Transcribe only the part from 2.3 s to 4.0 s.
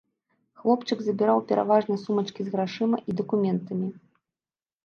з грашыма і дакументамі.